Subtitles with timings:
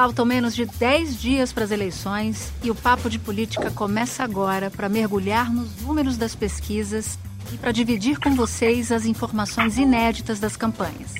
[0.00, 4.70] Faltam menos de 10 dias para as eleições e o Papo de Política começa agora
[4.70, 7.18] para mergulhar nos números das pesquisas
[7.52, 11.12] e para dividir com vocês as informações inéditas das campanhas.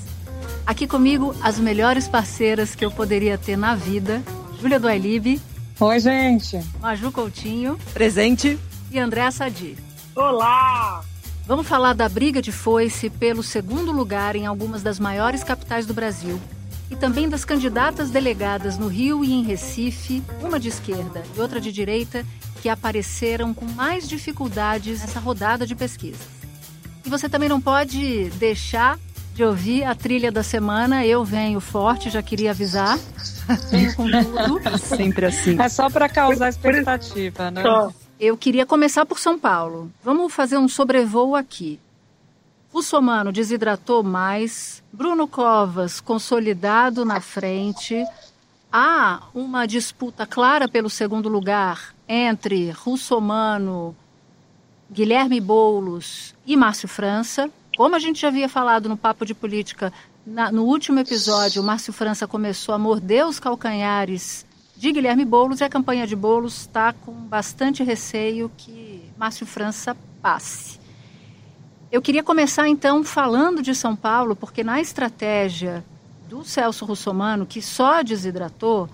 [0.65, 4.19] Aqui comigo, as melhores parceiras que eu poderia ter na vida:
[4.59, 5.39] Júlia do Ailib.
[5.79, 6.59] Oi, gente.
[6.79, 7.77] Maju Coutinho.
[7.93, 8.57] Presente.
[8.89, 9.77] E André Sadi.
[10.15, 11.03] Olá!
[11.45, 15.93] Vamos falar da briga de foice pelo segundo lugar em algumas das maiores capitais do
[15.93, 16.41] Brasil
[16.91, 21.59] e também das candidatas delegadas no Rio e em Recife, uma de esquerda e outra
[21.61, 22.25] de direita,
[22.61, 26.27] que apareceram com mais dificuldades nessa rodada de pesquisas.
[27.05, 28.99] E você também não pode deixar
[29.33, 31.05] de ouvir a trilha da semana.
[31.05, 32.99] Eu venho forte, já queria avisar.
[33.71, 34.77] Venho com tudo.
[34.77, 35.59] Sempre assim.
[35.59, 37.63] É só para causar expectativa, né?
[38.19, 39.91] Eu queria começar por São Paulo.
[40.03, 41.79] Vamos fazer um sobrevoo aqui.
[42.73, 48.05] Russomano desidratou mais, Bruno Covas consolidado na frente.
[48.71, 53.93] Há uma disputa clara pelo segundo lugar entre Russomano,
[54.89, 57.49] Guilherme Boulos e Márcio França.
[57.75, 59.91] Como a gente já havia falado no Papo de Política,
[60.25, 64.45] na, no último episódio, o Márcio França começou a morder os calcanhares
[64.77, 69.95] de Guilherme Boulos e a campanha de Boulos está com bastante receio que Márcio França
[70.21, 70.80] passe.
[71.91, 75.83] Eu queria começar então falando de São Paulo, porque na estratégia
[76.29, 78.87] do Celso Russomano, que só desidratou,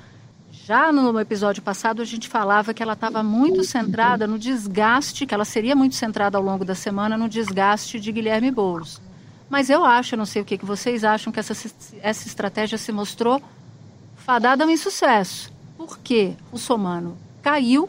[0.52, 5.34] já no episódio passado a gente falava que ela estava muito centrada no desgaste, que
[5.36, 9.00] ela seria muito centrada ao longo da semana no desgaste de Guilherme Boulos.
[9.48, 11.54] Mas eu acho, não sei o que, que vocês acham, que essa,
[12.02, 13.40] essa estratégia se mostrou
[14.16, 15.54] fadada ao insucesso.
[15.78, 16.34] Por quê?
[16.52, 17.88] O Somano caiu,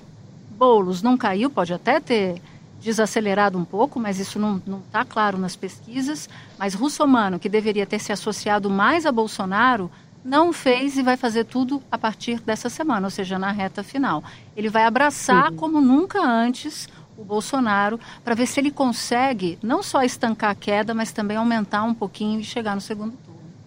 [0.51, 2.43] Boulos não caiu, pode até ter
[2.81, 6.29] desacelerado um pouco, mas isso não está claro nas pesquisas.
[6.59, 9.91] Mas Russomano, que deveria ter se associado mais a Bolsonaro,
[10.25, 14.23] não fez e vai fazer tudo a partir dessa semana, ou seja, na reta final.
[14.57, 15.57] Ele vai abraçar, uhum.
[15.57, 20.95] como nunca antes, o Bolsonaro, para ver se ele consegue não só estancar a queda,
[20.95, 23.13] mas também aumentar um pouquinho e chegar no segundo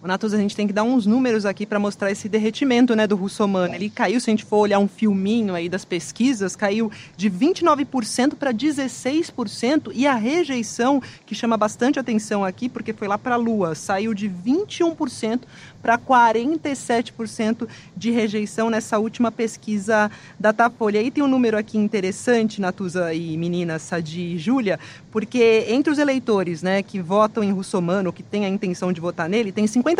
[0.08, 3.14] Natus, a gente tem que dar uns números aqui para mostrar esse derretimento né, do
[3.14, 3.72] russomano.
[3.72, 8.34] Ele caiu, se a gente for olhar um filminho aí das pesquisas, caiu de 29%
[8.34, 13.38] para 16% e a rejeição, que chama bastante atenção aqui, porque foi lá para a
[13.38, 15.42] Lua, saiu de 21%
[15.80, 21.00] para 47% de rejeição nessa última pesquisa da Datafolha.
[21.00, 24.78] Aí tem um número aqui interessante, Natuza e meninas, Sadi e Júlia,
[25.10, 29.28] porque entre os eleitores né, que votam em Russomano, que têm a intenção de votar
[29.28, 29.91] nele, tem 50%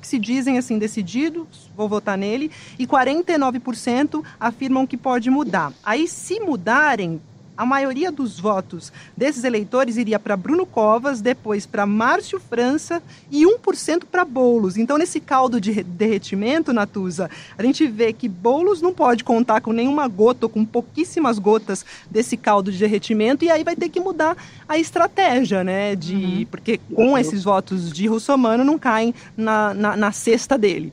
[0.00, 5.72] que se dizem assim decididos, vou votar nele, e 49% afirmam que pode mudar.
[5.84, 7.20] Aí, se mudarem,
[7.56, 13.44] a maioria dos votos desses eleitores iria para Bruno Covas, depois para Márcio França e
[13.44, 14.76] 1% para Bolos.
[14.76, 19.72] Então, nesse caldo de derretimento, Natuza, a gente vê que Bolos não pode contar com
[19.72, 24.00] nenhuma gota ou com pouquíssimas gotas desse caldo de derretimento e aí vai ter que
[24.00, 24.36] mudar
[24.68, 25.94] a estratégia, né?
[25.94, 26.46] De, uhum.
[26.50, 30.92] Porque com esses votos de Russomano não caem na, na, na cesta dele.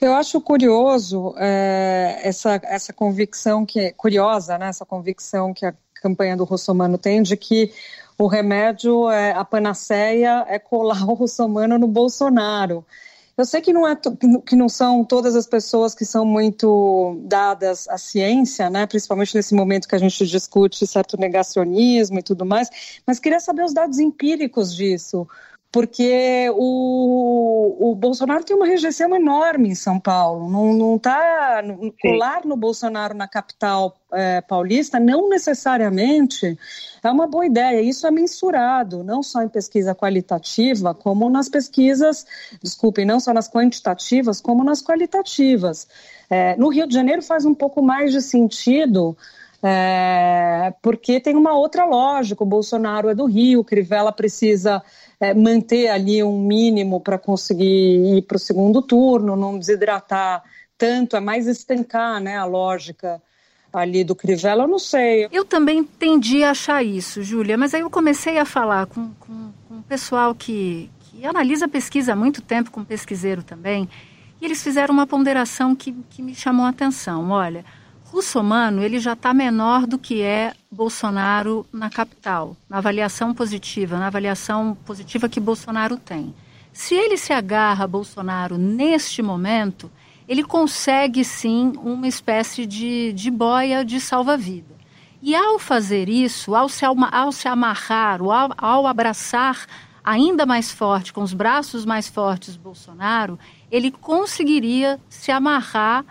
[0.00, 4.68] Eu acho curioso é, essa, essa convicção que é curiosa, né?
[4.68, 7.72] Essa convicção que a campanha do Russomano tem de que
[8.18, 12.84] o remédio, é, a panaceia é colar o Russomano no Bolsonaro.
[13.36, 13.98] Eu sei que não, é,
[14.46, 18.86] que não são todas as pessoas que são muito dadas à ciência, né?
[18.86, 22.68] principalmente nesse momento que a gente discute certo negacionismo e tudo mais,
[23.04, 25.26] mas queria saber os dados empíricos disso
[25.74, 30.48] porque o, o Bolsonaro tem uma rejeição enorme em São Paulo.
[30.48, 31.64] Não está
[32.00, 36.56] colar no Bolsonaro na capital é, paulista não necessariamente
[37.02, 37.82] é uma boa ideia.
[37.82, 42.24] Isso é mensurado, não só em pesquisa qualitativa, como nas pesquisas,
[42.62, 45.88] desculpem, não só nas quantitativas, como nas qualitativas.
[46.30, 49.16] É, no Rio de Janeiro faz um pouco mais de sentido.
[49.66, 52.44] É, porque tem uma outra lógica.
[52.44, 54.82] O Bolsonaro é do Rio, o Crivella precisa
[55.18, 60.42] é, manter ali um mínimo para conseguir ir para o segundo turno, não desidratar
[60.76, 63.22] tanto, é mais estancar né, a lógica
[63.72, 65.28] ali do Crivella, eu não sei.
[65.32, 69.50] Eu também tendi a achar isso, Júlia, mas aí eu comecei a falar com, com,
[69.68, 73.88] com o pessoal que, que analisa pesquisa há muito tempo, com pesquiseiro também,
[74.40, 77.30] E eles fizeram uma ponderação que, que me chamou a atenção.
[77.30, 77.64] Olha,
[78.14, 84.06] Russomano ele já está menor do que é Bolsonaro na capital, na avaliação positiva, na
[84.06, 86.32] avaliação positiva que Bolsonaro tem.
[86.72, 89.90] Se ele se agarra a Bolsonaro neste momento,
[90.28, 94.76] ele consegue sim uma espécie de, de boia de salva-vida.
[95.20, 99.66] E ao fazer isso, ao se, ao se amarrar, ao, ao abraçar
[100.04, 103.36] ainda mais forte, com os braços mais fortes Bolsonaro,
[103.72, 106.04] ele conseguiria se amarrar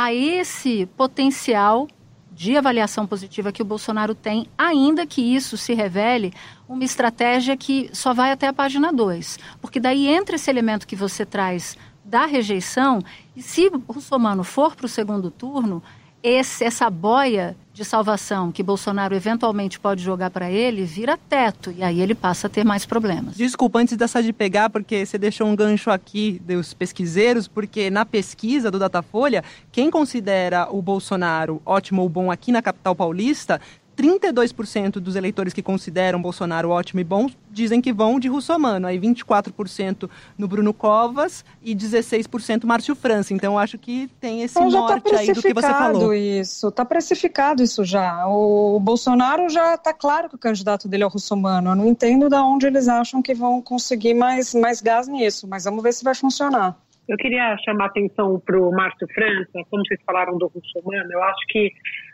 [0.00, 1.88] a esse potencial
[2.30, 6.32] de avaliação positiva que o Bolsonaro tem, ainda que isso se revele
[6.68, 9.40] uma estratégia que só vai até a página 2.
[9.60, 13.02] Porque daí entra esse elemento que você traz da rejeição,
[13.34, 15.82] e se o Russomano for para o segundo turno,
[16.22, 21.84] esse, essa boia de salvação que Bolsonaro eventualmente pode jogar para ele vira teto e
[21.84, 23.36] aí ele passa a ter mais problemas.
[23.36, 28.04] Desculpa, antes dessa de pegar, porque você deixou um gancho aqui dos pesquiseiros, porque na
[28.04, 33.60] pesquisa do Datafolha, quem considera o Bolsonaro ótimo ou bom aqui na capital paulista
[33.98, 38.96] 32% dos eleitores que consideram Bolsonaro ótimo e bom dizem que vão de Russomano, aí
[38.96, 40.08] 24%
[40.38, 43.34] no Bruno Covas e 16% Márcio França.
[43.34, 46.14] Então eu acho que tem esse então, norte tá aí do que você falou.
[46.14, 48.24] isso, está precificado isso já.
[48.28, 51.70] O Bolsonaro já está claro que o candidato dele é o Russomano.
[51.70, 55.64] Eu não entendo de onde eles acham que vão conseguir mais, mais gás nisso, mas
[55.64, 56.76] vamos ver se vai funcionar.
[57.08, 61.46] Eu queria chamar atenção para o Márcio França, como vocês falaram do Russomano, eu acho
[61.48, 61.72] que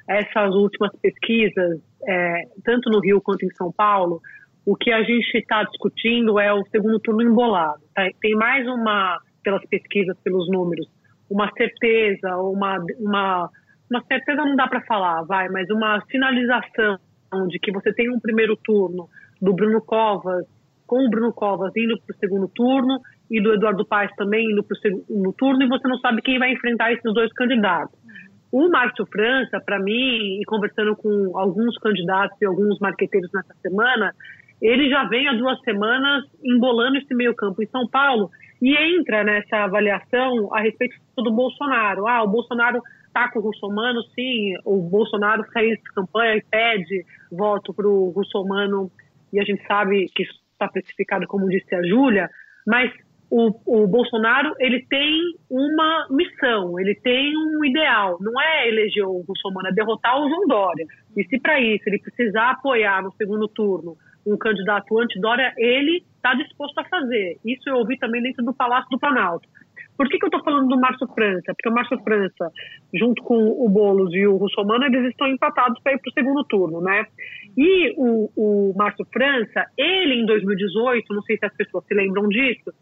[0.09, 4.21] essas últimas pesquisas, é, tanto no Rio quanto em São Paulo,
[4.67, 7.83] o que a gente está discutindo é o segundo turno embolado.
[7.95, 8.07] Tá?
[8.21, 10.87] Tem mais uma, pelas pesquisas, pelos números,
[11.31, 13.51] uma certeza, uma, uma,
[13.91, 16.99] uma certeza não dá para falar, vai, mas uma sinalização
[17.49, 19.09] de que você tem um primeiro turno
[19.41, 20.47] do Bruno Covas,
[20.87, 23.01] com o Bruno Covas indo para o segundo turno
[23.31, 26.39] e do Eduardo Paes também indo para o segundo turno, e você não sabe quem
[26.39, 27.99] vai enfrentar esses dois candidatos.
[28.57, 34.15] O Márcio França, para mim, e conversando com alguns candidatos e alguns marqueteiros nessa semana,
[34.63, 38.31] ele já vem há duas semanas embolando esse meio campo em São Paulo
[38.63, 42.07] e entra nessa avaliação a respeito do Bolsonaro.
[42.07, 47.75] Ah, o Bolsonaro está com o Russomano, sim, o Bolsonaro fez campanha e pede voto
[47.75, 48.89] para o Russomano
[49.33, 52.31] e a gente sabe que isso está precificado, como disse a Júlia,
[52.65, 52.93] mas
[53.37, 55.21] o, o Bolsonaro ele tem
[55.51, 58.17] uma missão, ele tem um ideal.
[58.21, 60.87] Não é eleger o Bolsonaro, é derrotar o João Dória.
[61.17, 66.33] E se para isso ele precisar apoiar no segundo turno um candidato anti-Dória, ele está
[66.35, 67.37] disposto a fazer.
[67.45, 69.49] Isso eu ouvi também dentro do Palácio do Planalto.
[69.97, 71.53] Por que, que eu estou falando do Márcio França?
[71.55, 72.53] Porque o Márcio França,
[72.95, 76.45] junto com o Boulos e o Russomano, eles estão empatados para ir para o segundo
[76.45, 77.05] turno, né?
[77.57, 82.29] E o, o Márcio França, ele em 2018, não sei se as pessoas se lembram
[82.29, 82.73] disso,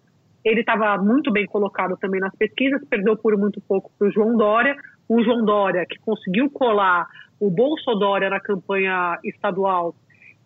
[0.45, 4.37] ele estava muito bem colocado também nas pesquisas, perdeu por muito pouco para o João
[4.37, 4.75] Dória.
[5.09, 7.07] O João Dória, que conseguiu colar
[7.39, 9.95] o Bolso Dória na campanha estadual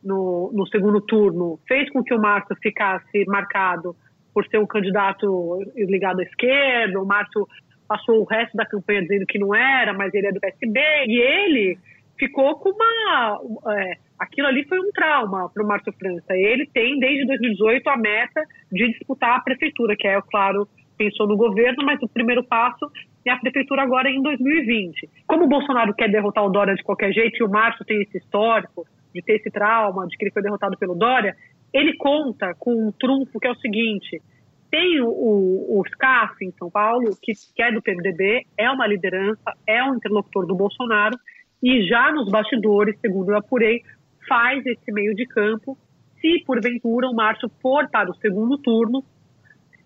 [0.03, 3.97] no, no segundo turno, fez com que o Márcio ficasse marcado
[4.33, 7.01] por ser um candidato ligado à esquerda.
[7.01, 7.47] O Márcio
[7.89, 10.81] passou o resto da campanha dizendo que não era, mas ele é do PSB.
[11.07, 11.79] E ele
[12.19, 13.41] ficou com uma.
[13.75, 16.35] É, aquilo ali foi um trauma para o Márcio França.
[16.35, 21.37] Ele tem, desde 2018, a meta de disputar a prefeitura, que é, claro, pensou no
[21.37, 22.91] governo, mas o primeiro passo
[23.25, 25.09] é a prefeitura agora em 2020.
[25.27, 28.19] Como o Bolsonaro quer derrotar o Dória de qualquer jeito, e o Márcio tem esse
[28.19, 31.37] histórico de ter esse trauma, de que ele foi derrotado pelo Dória,
[31.73, 34.23] ele conta com um trunfo que é o seguinte.
[34.71, 38.87] Tem o, o, o SCAF em São Paulo, que, que é do PMDB, é uma
[38.87, 41.17] liderança, é um interlocutor do Bolsonaro,
[41.63, 43.83] e já nos bastidores, segundo eu apurei,
[44.29, 45.77] faz esse meio de campo.
[46.21, 49.05] Se porventura o Márcio for para o segundo turno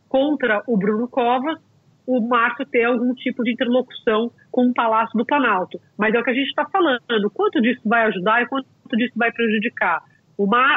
[0.08, 1.58] contra o Bruno Covas,
[2.06, 5.80] o Márcio ter algum tipo de interlocução com o Palácio do Planalto.
[5.96, 7.30] Mas é o que a gente está falando.
[7.32, 8.66] Quanto disso vai ajudar e quanto
[8.96, 10.02] disso vai prejudicar?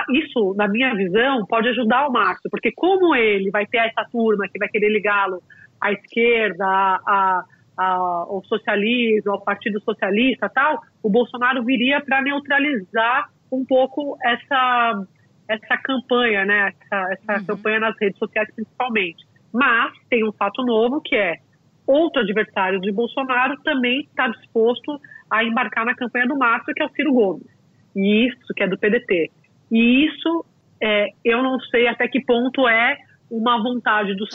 [0.10, 4.48] Isso, na minha visão, pode ajudar o Márcio, porque como ele vai ter essa turma
[4.52, 5.42] que vai querer ligá-lo
[5.80, 7.46] à esquerda, à,
[7.78, 15.06] ao socialismo, ao Partido Socialista tal, o Bolsonaro viria para neutralizar um pouco essa,
[15.48, 16.70] essa campanha, né?
[16.70, 17.46] Essa, essa uhum.
[17.46, 19.26] campanha nas redes sociais principalmente.
[19.54, 21.38] Mas tem um fato novo que é
[21.86, 26.86] outro adversário de Bolsonaro também está disposto a embarcar na campanha do Márcio, que é
[26.86, 27.48] o Ciro Gomes.
[27.96, 29.30] E isso, que é do PDT.
[29.72, 30.46] E isso,
[30.82, 32.98] é, eu não sei até que ponto é
[33.30, 34.26] uma vontade do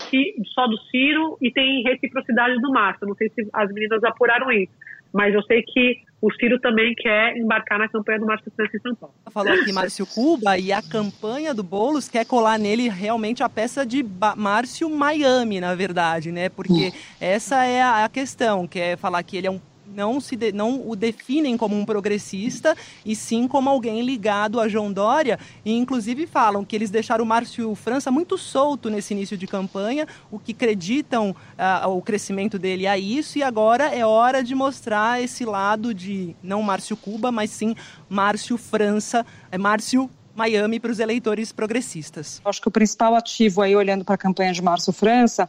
[0.54, 3.06] só do Ciro e tem reciprocidade do Márcio.
[3.06, 4.72] Não sei se as meninas apuraram isso,
[5.12, 8.80] mas eu sei que o Ciro também quer embarcar na campanha do Márcio França em
[8.80, 9.14] São Paulo.
[9.30, 13.86] Falou aqui Márcio Cuba e a campanha do Boulos quer colar nele realmente a peça
[13.86, 14.04] de
[14.36, 16.48] Márcio Miami, na verdade, né?
[16.48, 19.60] Porque essa é a questão, quer falar que ele é um
[19.94, 24.68] não, se de, não o definem como um progressista, e sim como alguém ligado a
[24.68, 29.36] João Dória, e inclusive falam que eles deixaram o Márcio França muito solto nesse início
[29.36, 34.42] de campanha, o que acreditam uh, o crescimento dele a isso, e agora é hora
[34.42, 37.74] de mostrar esse lado de, não Márcio Cuba, mas sim
[38.08, 42.40] Márcio França, é Márcio Miami para os eleitores progressistas.
[42.44, 45.48] Acho que o principal ativo aí, olhando para a campanha de Márcio França,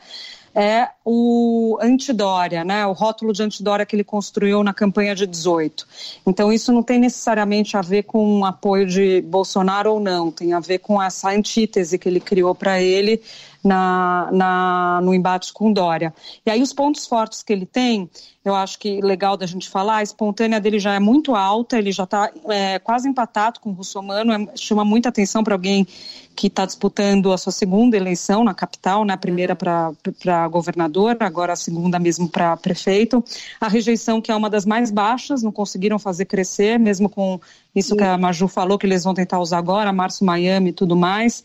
[0.54, 2.86] é o antidória, né?
[2.86, 5.88] O rótulo de antidória que ele construiu na campanha de 18.
[6.26, 10.54] Então isso não tem necessariamente a ver com o apoio de Bolsonaro ou não, tem
[10.54, 13.22] a ver com essa antítese que ele criou para ele
[13.64, 16.14] na, na, no embate com Dória.
[16.46, 18.10] E aí os pontos fortes que ele tem,
[18.44, 21.92] eu acho que legal da gente falar, a espontânea dele já é muito alta, ele
[21.92, 25.86] já está é, quase empatado com o Russomano, é, chama muita atenção para alguém
[26.36, 31.54] que está disputando a sua segunda eleição na capital, né, a primeira para governador, agora
[31.54, 33.24] a segunda mesmo para prefeito.
[33.60, 37.40] A rejeição que é uma das mais baixas, não conseguiram fazer crescer, mesmo com
[37.76, 40.96] isso que a Maju falou, que eles vão tentar usar agora, Março Miami e tudo
[40.96, 41.44] mais.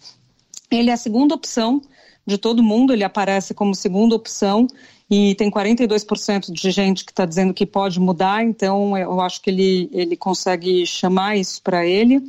[0.71, 1.83] Ele é a segunda opção
[2.27, 4.67] de todo mundo, ele aparece como segunda opção
[5.11, 9.51] e tem 42% de gente que está dizendo que pode mudar, então eu acho que
[9.51, 12.23] ele, ele consegue chamar isso para ele.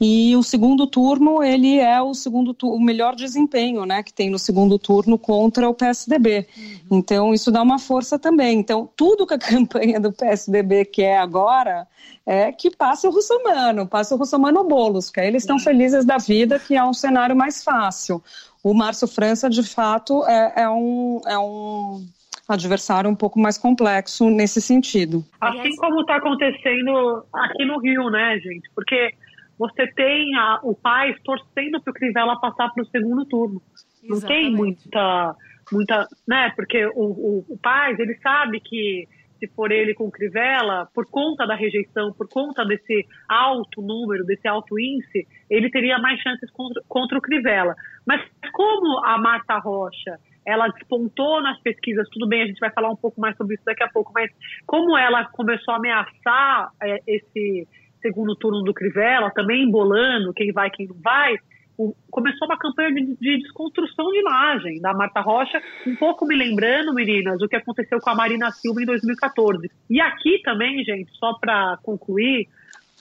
[0.00, 4.38] E o segundo turno, ele é o segundo o melhor desempenho, né, que tem no
[4.38, 6.46] segundo turno contra o PSDB.
[6.56, 6.98] Uhum.
[6.98, 8.58] Então isso dá uma força também.
[8.58, 11.86] Então tudo que a campanha do PSDB quer agora
[12.24, 15.62] é que passe o Russomano, passe o Russomano Bolos, que aí eles estão uhum.
[15.62, 18.22] felizes da vida, que há um cenário mais fácil.
[18.64, 22.06] O Márcio França, de fato, é, é um, é um
[22.48, 25.24] adversário um pouco mais complexo nesse sentido.
[25.40, 28.70] Assim como está acontecendo aqui no Rio, né, gente?
[28.74, 29.14] Porque
[29.60, 33.60] você tem a, o pai torcendo para o Crivella passar para o segundo turno.
[34.02, 35.36] Não tem muita,
[35.70, 36.50] muita, né?
[36.56, 39.06] Porque o, o, o Paz, ele sabe que
[39.38, 44.24] se for ele com o Crivella, por conta da rejeição, por conta desse alto número,
[44.24, 47.74] desse alto índice, ele teria mais chances contra, contra o Crivella.
[48.06, 48.22] Mas
[48.54, 52.96] como a Marta Rocha, ela despontou nas pesquisas, tudo bem, a gente vai falar um
[52.96, 54.30] pouco mais sobre isso daqui a pouco, mas
[54.66, 57.68] como ela começou a ameaçar é, esse
[58.00, 61.36] segundo turno do Crivella, também embolando quem vai quem não vai,
[61.80, 66.36] o, começou uma campanha de, de, desconstrução de imagem da Marta Rocha, um pouco me
[66.36, 69.70] lembrando, meninas, o que aconteceu com a Marina Silva em 2014.
[69.88, 72.48] E aqui também, gente, só para concluir,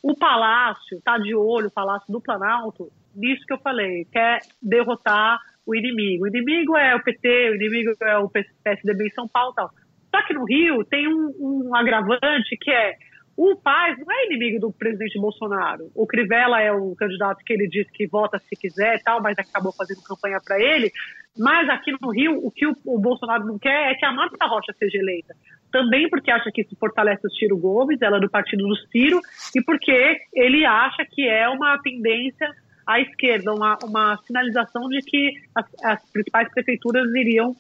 [0.02, 5.40] o Palácio está de olho, o Palácio do Planalto, nisso que eu falei, quer derrotar
[5.66, 6.24] o inimigo.
[6.24, 9.70] O inimigo é o PT, o inimigo é o PSDB em São Paulo tal.
[10.10, 12.96] Só que no Rio tem um, um agravante que é
[13.42, 15.90] o Paz não é inimigo do presidente Bolsonaro.
[15.96, 19.40] O Crivella é o candidato que ele disse que vota se quiser e tal, mas
[19.40, 20.92] acabou fazendo campanha para ele.
[21.38, 24.46] Mas aqui no Rio, o que o, o, Bolsonaro não quer é que a Marta
[24.46, 25.34] Rocha seja eleita.
[25.72, 29.22] Também porque acha que isso fortalece o Ciro Gomes, ela é do partido do Ciro,
[29.56, 32.52] e porque ele acha que é uma tendência
[32.86, 37.56] à esquerda, uma, uma sinalização de que as, as principais prefeituras iriam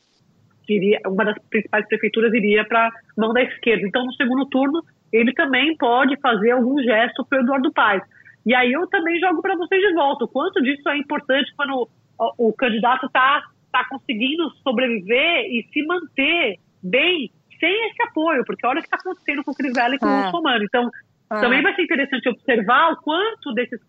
[0.68, 3.88] iria, uma das principais prefeituras iria para mão da esquerda.
[3.88, 8.04] Então, no segundo turno, ele também pode fazer algum gesto para o Eduardo Paes.
[8.46, 10.26] E aí eu também jogo para vocês de volta.
[10.26, 15.86] O quanto disso é importante quando o, o candidato está tá conseguindo sobreviver e se
[15.86, 20.00] manter bem sem esse apoio, porque olha o que está acontecendo com o Crivella e
[20.00, 20.28] com é.
[20.28, 20.64] o Somano.
[20.64, 20.90] Então,
[21.32, 21.42] é.
[21.42, 23.80] também vai ser interessante observar o quanto desses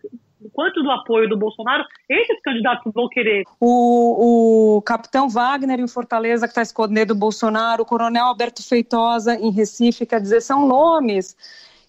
[0.53, 3.43] quanto do apoio do Bolsonaro esses candidatos vão querer.
[3.59, 9.35] O, o capitão Wagner em Fortaleza, que está escondendo o Bolsonaro, o coronel Alberto Feitosa
[9.35, 11.35] em Recife, quer dizer, são nomes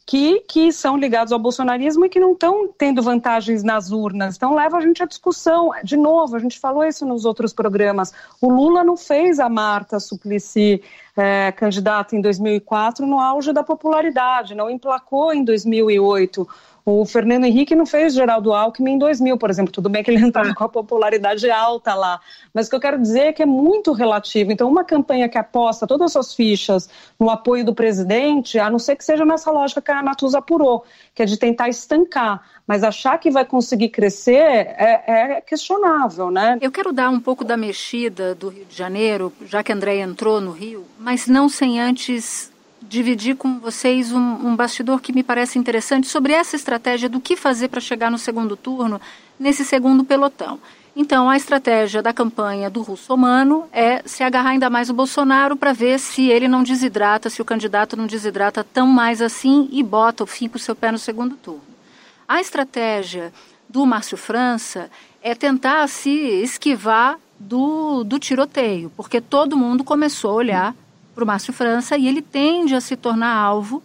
[0.04, 4.36] que, que são ligados ao bolsonarismo e que não estão tendo vantagens nas urnas.
[4.36, 5.70] Então leva a gente à discussão.
[5.82, 8.12] De novo, a gente falou isso nos outros programas.
[8.40, 10.82] O Lula não fez a Marta Suplicy
[11.16, 16.48] é, candidata em 2004 no auge da popularidade, não emplacou em 2008.
[16.84, 19.72] O Fernando Henrique não fez Geraldo Alckmin em 2000, por exemplo.
[19.72, 22.20] Tudo bem que ele não estava com a popularidade alta lá,
[22.52, 24.50] mas o que eu quero dizer é que é muito relativo.
[24.50, 28.78] Então, uma campanha que aposta todas as suas fichas no apoio do presidente, a não
[28.78, 30.84] ser que seja nessa lógica que a Natuza apurou,
[31.14, 36.58] que é de tentar estancar, mas achar que vai conseguir crescer é, é questionável, né?
[36.60, 39.98] Eu quero dar um pouco da mexida do Rio de Janeiro, já que a André
[39.98, 42.51] entrou no Rio, mas não sem antes
[42.82, 47.36] dividir com vocês um, um, bastidor que me parece interessante sobre essa estratégia do que
[47.36, 49.00] fazer para chegar no segundo turno,
[49.38, 50.58] nesse segundo pelotão.
[50.94, 55.72] Então, a estratégia da campanha do russomano é se agarrar ainda mais o Bolsonaro para
[55.72, 60.24] ver se ele não desidrata, se o candidato não desidrata tão mais assim e bota
[60.24, 61.62] o fim com o seu pé no segundo turno.
[62.28, 63.32] A estratégia
[63.68, 64.90] do Márcio França
[65.22, 70.74] é tentar se esquivar do, do tiroteio, porque todo mundo começou a olhar
[71.14, 73.82] para o Márcio França e ele tende a se tornar alvo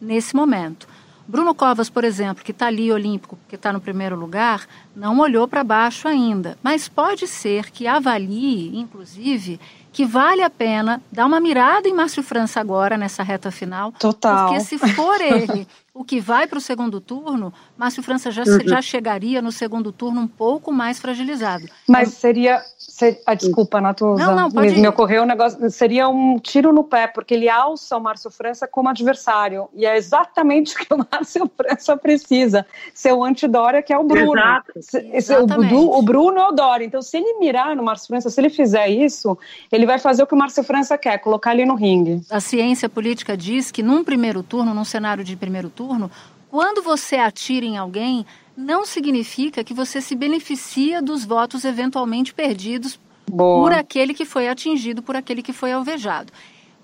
[0.00, 0.88] nesse momento.
[1.26, 5.48] Bruno Covas, por exemplo, que está ali olímpico, que está no primeiro lugar, não olhou
[5.48, 6.58] para baixo ainda.
[6.62, 9.58] Mas pode ser que avalie, inclusive,
[9.94, 13.92] que vale a pena dar uma mirada em Márcio França agora, nessa reta final.
[13.92, 14.48] Total.
[14.48, 18.58] Porque se for ele o que vai para o segundo turno, Márcio França já, uhum.
[18.66, 21.66] já chegaria no segundo turno um pouco mais fragilizado.
[21.86, 22.60] Mas seria
[22.94, 24.24] Ser, ah, desculpa, Natuza.
[24.24, 25.68] Não, não, pode me, me ocorreu um negócio.
[25.68, 29.68] Seria um tiro no pé, porque ele alça o Márcio França como adversário.
[29.74, 32.64] E é exatamente o que o Márcio França precisa.
[32.94, 34.34] Ser o antidória, que é o Bruno.
[34.38, 34.72] Exato.
[34.80, 36.84] Se, o, o, Bruno é o Dória.
[36.84, 39.36] Então, se ele mirar no Márcio França, se ele fizer isso,
[39.72, 42.20] ele vai fazer o que o Márcio França quer, colocar ele no ringue.
[42.30, 46.10] A ciência política diz que num primeiro turno, num cenário de primeiro turno,
[46.50, 48.24] quando você atira em alguém,
[48.56, 52.98] não significa que você se beneficia dos votos eventualmente perdidos
[53.28, 53.62] Boa.
[53.62, 56.32] por aquele que foi atingido, por aquele que foi alvejado.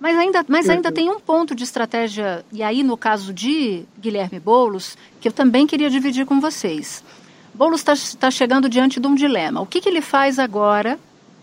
[0.00, 4.40] Mas ainda, mas ainda tem um ponto de estratégia, e aí no caso de Guilherme
[4.40, 7.04] Boulos, que eu também queria dividir com vocês.
[7.52, 9.60] Boulos está tá chegando diante de um dilema.
[9.60, 10.98] O que, que ele faz agora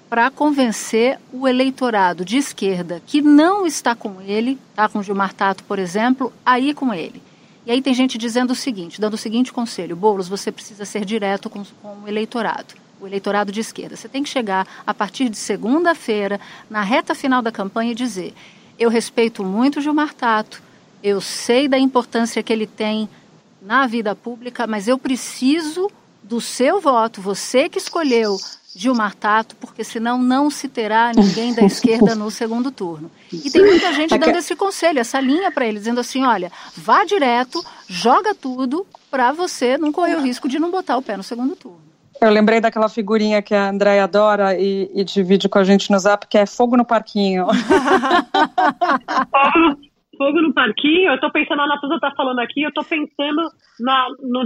[0.10, 5.64] para convencer o eleitorado de esquerda que não está com ele, tá com Gilmar Tato,
[5.64, 7.22] por exemplo, a ir com ele?
[7.66, 11.04] E aí tem gente dizendo o seguinte, dando o seguinte conselho: Boulos, você precisa ser
[11.04, 13.96] direto com, com o eleitorado o eleitorado de esquerda.
[13.96, 18.34] Você tem que chegar a partir de segunda-feira, na reta final da campanha, e dizer:
[18.78, 20.62] eu respeito muito Gilmar Tato,
[21.04, 23.10] eu sei da importância que ele tem
[23.62, 25.92] na vida pública, mas eu preciso
[26.24, 28.38] do seu voto, você que escolheu
[28.78, 33.10] Gilmar Tato, porque senão não se terá ninguém da esquerda no segundo turno.
[33.34, 36.52] E tem muita gente é dando esse conselho, essa linha para ele, dizendo assim: olha,
[36.76, 41.18] vá direto, joga tudo para você não correr o risco de não botar o pé
[41.18, 41.88] no segundo turno.
[42.22, 46.00] Eu lembrei daquela figurinha que a Andréia adora e, e divide com a gente no
[46.00, 47.46] zap, que é fogo no parquinho.
[47.46, 47.56] fogo
[49.70, 49.87] no
[50.54, 53.42] parquinho, eu estou pensando, a Natuza está falando aqui, eu estou pensando
[53.80, 54.44] na, no,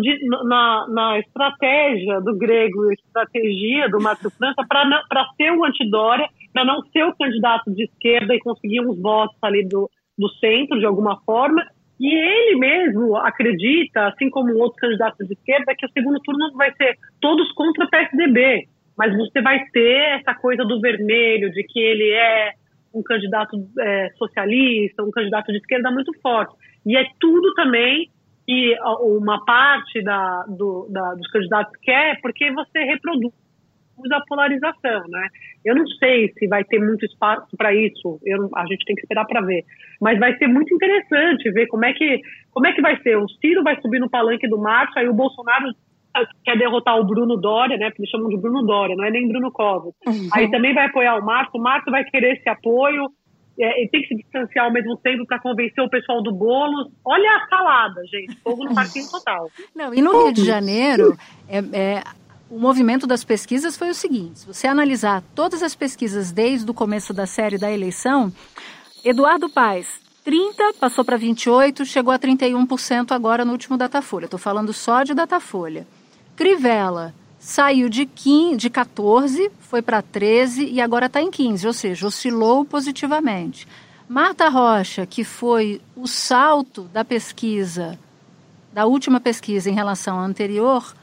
[0.48, 6.82] na, na, estratégia do grego, estratégia do Márcio França para ser o antidória, para não
[6.91, 11.19] ser o candidato de esquerda e conseguir uns votos ali do, do centro, de alguma
[11.26, 11.65] forma.
[12.00, 16.74] E ele mesmo acredita, assim como outros candidatos de esquerda, que o segundo turno vai
[16.74, 18.67] ser todos contra o PSDB.
[18.98, 22.54] Mas você vai ter essa coisa do vermelho, de que ele é
[22.93, 26.56] um candidato é, socialista, um candidato de esquerda muito forte.
[26.86, 28.10] E é tudo também
[28.45, 33.34] que uma parte da, do, da, dos candidatos quer, porque você reproduz
[34.12, 35.27] a polarização, né?
[35.63, 38.19] Eu não sei se vai ter muito espaço para isso.
[38.25, 39.63] Eu, a gente tem que esperar para ver.
[40.01, 42.19] Mas vai ser muito interessante ver como é que
[42.51, 43.17] como é que vai ser.
[43.17, 45.71] O Ciro vai subir no palanque do Márcio, aí o Bolsonaro
[46.43, 47.89] quer derrotar o Bruno Dória, né?
[47.89, 49.93] Porque eles chamam de Bruno Dória, não é nem Bruno Covas.
[50.06, 50.30] Uhum.
[50.34, 53.06] Aí também vai apoiar o Márcio, o Márcio vai querer esse apoio,
[53.60, 56.91] é, tem que se distanciar ao mesmo tempo para convencer o pessoal do bolo.
[57.06, 59.50] Olha a salada, gente, fogo no parquinho total.
[59.76, 62.04] Não, e no Rio de Janeiro, é, é,
[62.50, 66.74] o movimento das pesquisas foi o seguinte: se você analisar todas as pesquisas desde o
[66.74, 68.32] começo da série da eleição,
[69.04, 74.26] Eduardo Paes 30, passou para 28, chegou a 31% agora no último Datafolha.
[74.26, 75.88] Estou falando só de Datafolha.
[76.41, 81.71] Crivella saiu de, 15, de 14, foi para 13 e agora está em 15, ou
[81.71, 83.67] seja, oscilou positivamente.
[84.10, 87.95] Marta Rocha, que foi o salto da pesquisa,
[88.73, 90.95] da última pesquisa em relação à anterior,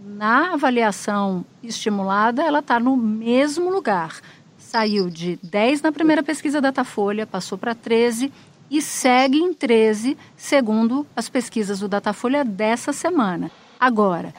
[0.00, 4.20] na avaliação estimulada, ela está no mesmo lugar.
[4.56, 8.32] Saiu de 10 na primeira pesquisa da Datafolha, passou para 13
[8.70, 13.50] e segue em 13, segundo as pesquisas do Datafolha dessa semana.
[13.80, 14.32] Agora,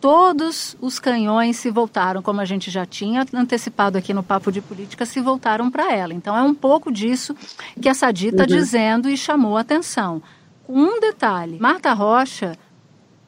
[0.00, 4.60] todos os canhões se voltaram, como a gente já tinha antecipado aqui no Papo de
[4.60, 6.14] Política, se voltaram para ela.
[6.14, 7.36] Então é um pouco disso
[7.80, 8.48] que a Sadi está uhum.
[8.48, 10.22] dizendo e chamou a atenção.
[10.68, 12.56] Um detalhe: Marta Rocha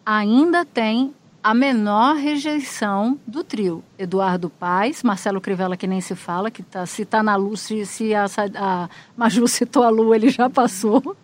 [0.04, 3.82] ainda tem a menor rejeição do trio.
[3.98, 7.84] Eduardo Paes, Marcelo Crivella, que nem se fala, que tá, se está na luz, se,
[7.84, 11.16] se a, a Maju citou a lua, ele já passou.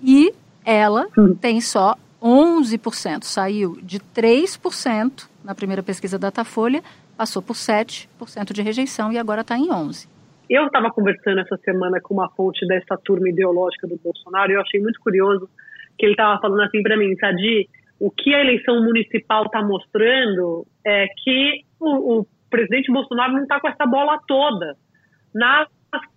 [0.00, 0.32] E
[0.64, 1.34] ela uhum.
[1.34, 6.82] tem só 11%, saiu de 3% na primeira pesquisa da Datafolha,
[7.16, 10.08] passou por 7% de rejeição e agora está em 11%.
[10.48, 14.60] Eu estava conversando essa semana com uma fonte dessa turma ideológica do Bolsonaro e eu
[14.60, 15.48] achei muito curioso
[15.98, 20.66] que ele estava falando assim para mim, Sadi, o que a eleição municipal está mostrando
[20.84, 24.76] é que o, o presidente Bolsonaro não está com essa bola toda
[25.34, 25.68] nas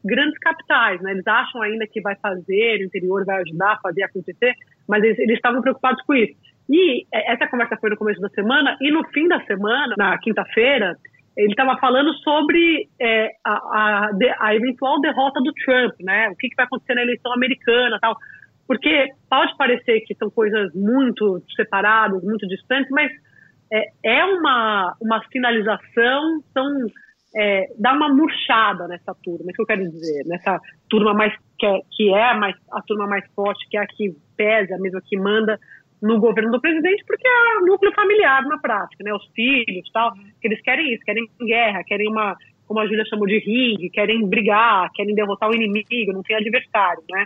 [0.03, 1.01] grandes capitais.
[1.01, 1.11] Né?
[1.11, 4.53] Eles acham ainda que vai fazer, o interior vai ajudar a fazer acontecer,
[4.89, 6.33] mas eles, eles estavam preocupados com isso.
[6.67, 10.17] E é, essa conversa foi no começo da semana, e no fim da semana, na
[10.17, 10.97] quinta-feira,
[11.37, 16.29] ele estava falando sobre é, a, a, a, eventual derrota do Trump, né?
[16.29, 18.17] O que, que vai acontecer na eleição americana tal.
[18.67, 23.11] Porque pode parecer que são coisas muito separadas, muito distantes, mas
[23.71, 26.87] é, é uma, uma sinalização, são,
[27.35, 31.65] é, dá uma murchada nessa turma, é que eu quero dizer, nessa turma mais que
[31.65, 35.01] é, que é mais, a turma mais forte, que é a que pesa, a mesma
[35.05, 35.59] que manda
[36.01, 39.13] no governo do presidente, porque é núcleo familiar na prática, né?
[39.13, 43.27] Os filhos tal, que eles querem isso, querem guerra, querem uma, como a Júlia chamou
[43.27, 47.25] de ringue, querem brigar, querem derrotar o inimigo, não tem adversário, né?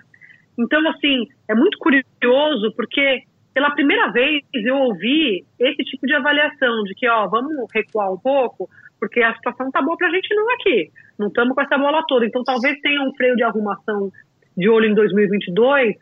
[0.57, 6.83] Então, assim, é muito curioso porque pela primeira vez eu ouvi esse tipo de avaliação
[6.83, 8.67] de que, ó, vamos recuar um pouco,
[9.03, 10.89] porque a situação tá boa pra gente não aqui.
[11.19, 12.25] Não estamos com essa bola toda.
[12.25, 14.09] Então, talvez tenha um freio de arrumação
[14.55, 15.97] de olho em 2022,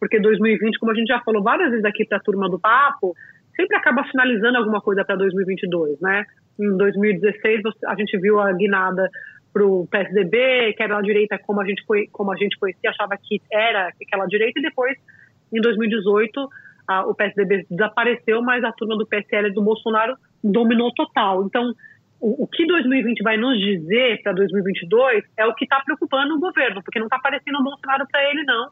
[0.00, 3.14] porque 2020, como a gente já falou várias vezes aqui para a turma do papo,
[3.54, 6.24] sempre acaba finalizando alguma coisa para 2022, né?
[6.58, 9.10] Em 2016 a gente viu a guinada
[9.52, 12.88] para o PSDB, que era a direita como a gente foi, como a gente conhecia,
[12.88, 14.96] achava que era aquela direita, e depois
[15.52, 16.48] em 2018
[16.88, 21.44] a, o PSDB desapareceu, mas a turma do PSL do Bolsonaro dominou total.
[21.44, 21.74] Então
[22.20, 26.82] o, que 2020 vai nos dizer para 2022 é o que está preocupando o governo,
[26.82, 28.68] porque não está aparecendo um Bolsonaro para ele não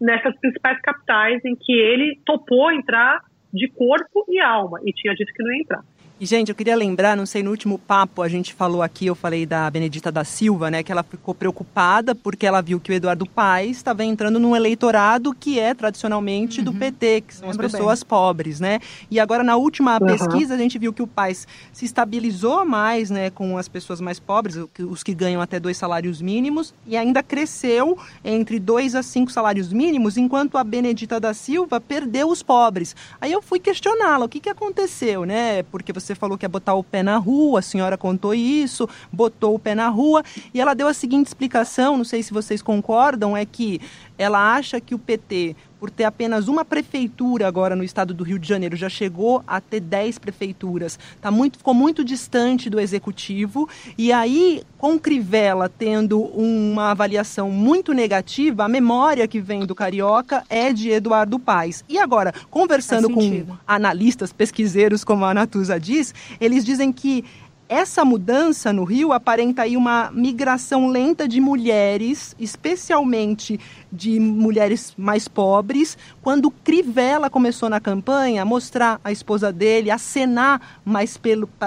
[0.00, 3.20] nessas principais capitais em que ele topou entrar
[3.52, 5.84] de corpo e alma e tinha dito que não ia entrar.
[6.18, 9.14] E, gente, eu queria lembrar, não sei, no último papo a gente falou aqui, eu
[9.14, 12.94] falei da Benedita da Silva, né, que ela ficou preocupada porque ela viu que o
[12.94, 16.64] Eduardo Paes estava entrando num eleitorado que é tradicionalmente uhum.
[16.64, 18.08] do PT, que são Lembro as pessoas bem.
[18.08, 18.80] pobres, né?
[19.10, 20.06] E agora, na última uhum.
[20.06, 24.18] pesquisa, a gente viu que o Paes se estabilizou mais, né, com as pessoas mais
[24.18, 29.30] pobres, os que ganham até dois salários mínimos, e ainda cresceu entre dois a cinco
[29.30, 32.96] salários mínimos, enquanto a Benedita da Silva perdeu os pobres.
[33.20, 35.62] Aí eu fui questioná-la, o que, que aconteceu, né?
[35.64, 38.88] Porque você você falou que ia botar o pé na rua, a senhora contou isso,
[39.12, 40.22] botou o pé na rua,
[40.54, 43.80] e ela deu a seguinte explicação, não sei se vocês concordam, é que
[44.16, 48.38] ela acha que o PT, por ter apenas uma prefeitura agora no estado do Rio
[48.38, 50.98] de Janeiro, já chegou a ter 10 prefeituras.
[51.20, 53.68] Tá muito, ficou muito distante do executivo.
[53.96, 60.44] E aí, com Crivella tendo uma avaliação muito negativa, a memória que vem do Carioca
[60.48, 61.84] é de Eduardo Paes.
[61.88, 67.24] E agora, conversando com analistas, pesquiseiros, como a Natuza diz, eles dizem que
[67.68, 73.58] essa mudança no Rio aparenta aí uma migração lenta de mulheres, especialmente
[73.90, 80.80] de mulheres mais pobres, quando Crivella começou na campanha a mostrar a esposa dele, acenar
[80.84, 81.18] mais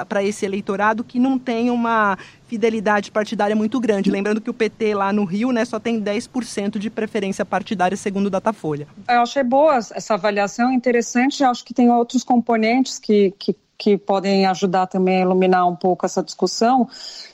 [0.08, 4.10] para esse eleitorado que não tem uma fidelidade partidária muito grande.
[4.10, 8.28] Lembrando que o PT lá no Rio né, só tem 10% de preferência partidária, segundo
[8.28, 8.88] o Datafolha.
[9.08, 11.44] Eu achei boa essa avaliação, interessante.
[11.44, 16.06] Acho que tem outros componentes que, que que podem ajudar também a iluminar um pouco
[16.06, 16.88] essa discussão,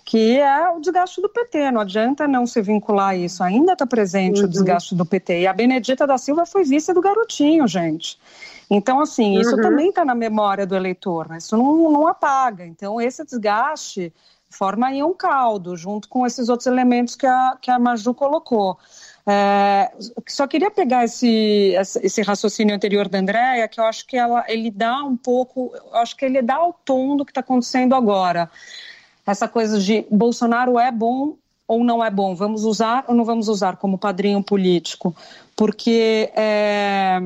[0.06, 1.72] que é o desgaste do PT.
[1.72, 3.44] Não adianta não se vincular a isso.
[3.44, 4.46] Ainda está presente uhum.
[4.46, 5.42] o desgaste do PT.
[5.42, 8.20] E a Benedita da Silva foi vice do garotinho, gente.
[8.70, 9.62] Então, assim, isso uhum.
[9.62, 11.40] também está na memória do eleitor, né?
[11.40, 12.64] isso não, não apaga.
[12.64, 14.14] Então, esse desgaste
[14.48, 18.78] forma aí um caldo, junto com esses outros elementos que a, que a Maju colocou.
[19.28, 19.92] É,
[20.28, 24.70] só queria pegar esse, esse raciocínio anterior da Andréia, que eu acho que ela, ele
[24.70, 28.50] dá um pouco, eu acho que ele dá o tom do que está acontecendo agora.
[29.26, 31.36] Essa coisa de Bolsonaro é bom
[31.68, 35.16] ou não é bom, vamos usar ou não vamos usar como padrinho político,
[35.56, 37.20] porque é,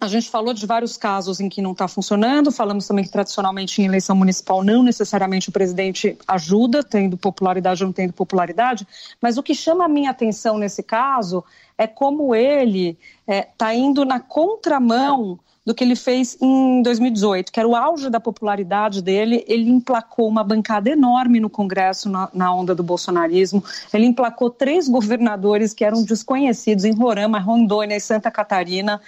[0.00, 3.80] a gente falou de vários casos em que não está funcionando, falamos também que tradicionalmente
[3.80, 8.86] em eleição municipal não necessariamente o presidente ajuda, tendo popularidade ou não tendo popularidade,
[9.20, 11.44] mas o que chama a minha atenção nesse caso
[11.76, 17.50] é como ele está é, tá indo na contramão do que ele fez em 2018,
[17.50, 19.44] que era o auge da popularidade dele.
[19.48, 23.64] Ele emplacou uma bancada enorme no Congresso na, na, onda do bolsonarismo.
[23.92, 29.00] Ele emplacou três governadores que eram desconhecidos em Roraima, Rondônia e Santa Catarina.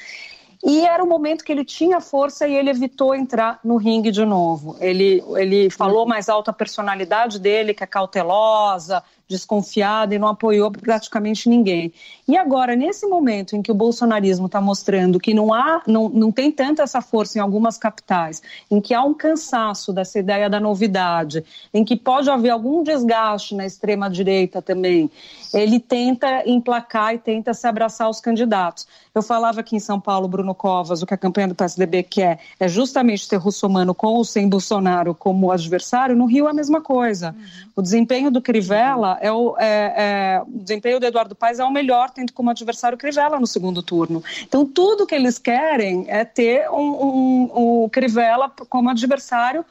[0.68, 4.24] E era o momento que ele tinha força e ele evitou entrar no ringue de
[4.24, 4.76] novo.
[4.80, 10.70] Ele, ele falou mais alto a personalidade dele, que é cautelosa, desconfiada e não apoiou
[10.70, 11.92] praticamente ninguém.
[12.28, 16.30] E agora, nesse momento em que o bolsonarismo está mostrando que não há, não, não
[16.30, 20.60] tem tanta essa força em algumas capitais, em que há um cansaço dessa ideia da
[20.60, 25.10] novidade, em que pode haver algum desgaste na extrema direita também,
[25.52, 28.86] ele tenta emplacar e tenta se abraçar aos candidatos.
[29.16, 32.38] Eu falava aqui em São Paulo, Bruno Covas, o que a campanha do PSDB quer
[32.60, 36.14] é justamente ter Russomano com ou sem Bolsonaro como adversário.
[36.14, 37.34] No Rio é a mesma coisa.
[37.34, 37.70] Uhum.
[37.76, 41.70] O desempenho do Crivella é o, é, é, o desempenho do Eduardo Paes é o
[41.70, 44.22] melhor, tendo como adversário o Crivella no segundo turno.
[44.42, 49.64] Então, tudo que eles querem é ter um, um, um Crivella como adversário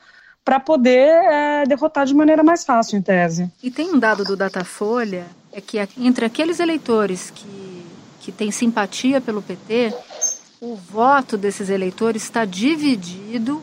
[0.44, 3.48] para poder é, derrotar de maneira mais fácil, em tese.
[3.62, 7.75] E tem um dado do Datafolha, é que entre aqueles eleitores que,
[8.26, 9.94] que têm simpatia pelo PT,
[10.60, 13.62] o voto desses eleitores está dividido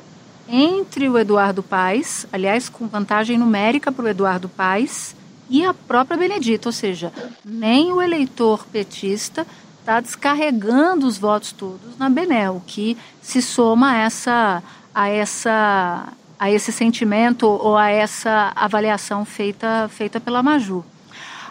[0.48, 5.16] entre o Eduardo Paes, aliás, com vantagem numérica para o Eduardo Paes,
[5.50, 7.12] e a própria Benedita, ou seja,
[7.44, 9.44] nem o eleitor petista
[9.80, 14.62] está descarregando os votos todos na Benel, que se soma a essa,
[14.94, 20.84] a essa a esse sentimento ou a essa avaliação feita, feita pela Maju.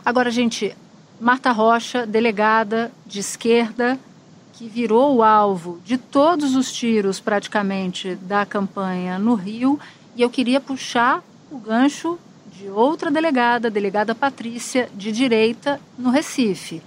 [0.04, 0.76] Agora, gente,
[1.22, 4.00] Marta Rocha, delegada de esquerda,
[4.54, 9.80] que virou o alvo de todos os tiros praticamente da campanha no Rio,
[10.16, 12.18] e eu queria puxar o gancho
[12.52, 16.82] de outra delegada, a delegada Patrícia, de direita, no Recife,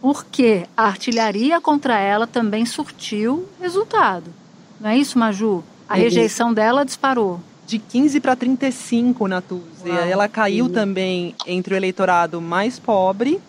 [0.00, 4.32] porque a artilharia contra ela também surtiu resultado.
[4.80, 5.64] Não é isso, Maju?
[5.88, 10.00] A é rejeição dela disparou de 15 para 35 na Tuzia.
[10.06, 13.40] Ela caiu também entre o eleitorado mais pobre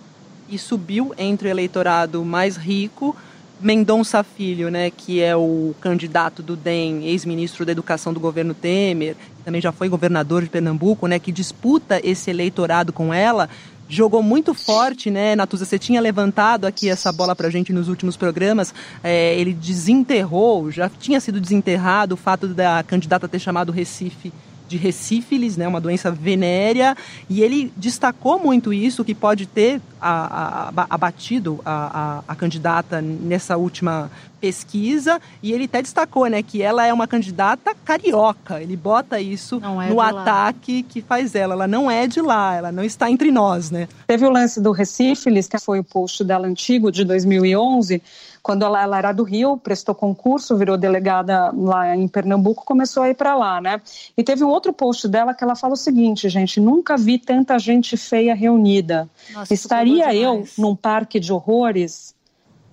[0.51, 3.15] e subiu entre o eleitorado mais rico.
[3.59, 9.15] Mendonça Filho, né, que é o candidato do DEM, ex-ministro da Educação do governo Temer,
[9.45, 13.47] também já foi governador de Pernambuco, né, que disputa esse eleitorado com ela,
[13.87, 15.65] jogou muito forte, né, Natuza?
[15.65, 18.73] Você tinha levantado aqui essa bola pra gente nos últimos programas.
[19.03, 24.33] É, ele desenterrou, já tinha sido desenterrado o fato da candidata ter chamado Recife
[24.67, 26.95] de recífilis, né, uma doença venérea,
[27.29, 33.55] e ele destacou muito isso, que pode ter a, a, abatido a, a, candidata nessa
[33.55, 34.09] última
[34.39, 39.61] pesquisa, e ele até destacou né, que ela é uma candidata carioca, ele bota isso
[39.63, 43.31] é no ataque que faz ela, ela não é de lá, ela não está entre
[43.31, 43.69] nós.
[43.69, 43.87] Né?
[44.07, 48.01] Teve o lance do recífilis, que foi o post dela antigo, de 2011,
[48.41, 53.09] quando ela, ela, era do Rio, prestou concurso, virou delegada lá em Pernambuco, começou a
[53.09, 53.79] ir para lá, né?
[54.17, 57.59] E teve um outro post dela que ela fala o seguinte, gente: nunca vi tanta
[57.59, 59.07] gente feia reunida.
[59.31, 62.15] Nossa, Estaria eu num parque de horrores?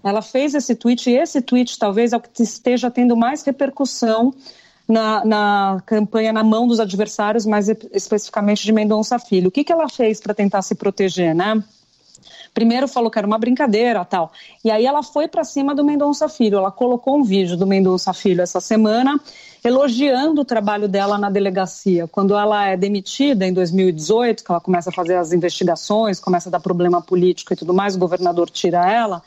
[0.03, 4.33] Ela fez esse tweet e esse tweet talvez é o que esteja tendo mais repercussão
[4.89, 9.49] na, na, campanha na mão dos adversários, mais especificamente de Mendonça Filho.
[9.49, 11.63] O que, que ela fez para tentar se proteger, né?
[12.55, 14.33] Primeiro falou que era uma brincadeira, tal.
[14.65, 16.59] E aí ela foi para cima do Mendonça Filho.
[16.59, 19.21] Ela colocou um vídeo do Mendonça Filho essa semana
[19.65, 22.07] elogiando o trabalho dela na delegacia.
[22.07, 26.53] Quando ela é demitida em 2018, que ela começa a fazer as investigações, começa a
[26.53, 29.23] dar problema político e tudo mais, o governador tira ela.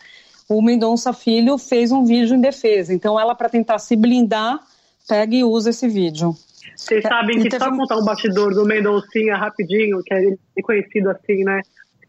[0.47, 2.93] O Mendonça Filho fez um vídeo em defesa.
[2.93, 4.59] Então ela para tentar se blindar,
[5.07, 6.35] pega e usa esse vídeo.
[6.75, 7.63] Vocês sabem que teve...
[7.63, 11.61] só contar um bastidor do Mendoncinha rapidinho, que é conhecido assim, né?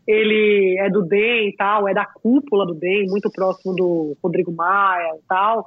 [0.06, 4.52] Ele é do DEM e tal, é da cúpula do DEM, muito próximo do Rodrigo
[4.52, 5.66] Maia e tal,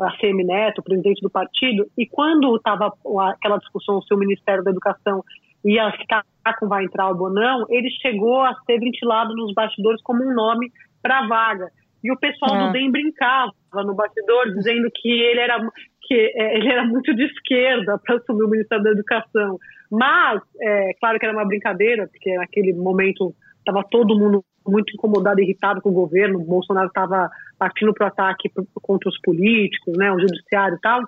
[0.00, 2.92] a CM Neto, presidente do partido, e quando estava
[3.30, 5.22] aquela discussão se o Ministério da Educação
[5.64, 6.24] ia ficar
[6.58, 10.70] com vai entrar ou não, ele chegou a ser ventilado nos bastidores como um nome
[11.02, 11.68] para a vaga.
[12.02, 12.66] E o pessoal é.
[12.66, 15.58] do DEM brincava no bastidor, dizendo que ele era,
[16.02, 19.58] que, é, ele era muito de esquerda para assumir o Ministério da Educação.
[19.90, 23.34] Mas, é, claro que era uma brincadeira, porque naquele momento
[23.64, 28.08] estava todo mundo muito incomodado, irritado com o governo, o Bolsonaro estava partindo para o
[28.08, 28.50] ataque
[28.82, 31.02] contra os políticos, né, o judiciário e tal,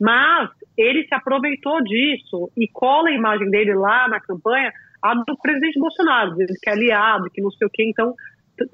[0.00, 5.36] mas ele se aproveitou disso e cola a imagem dele lá na campanha a do
[5.40, 8.14] presidente Bolsonaro, dizendo que é aliado, que não sei o quê, então